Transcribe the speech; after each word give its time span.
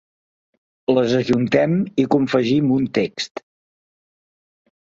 Les 0.95 1.13
ajuntem 1.17 1.75
i 2.05 2.07
confegim 2.15 2.73
un 2.79 2.89
text. 2.99 3.45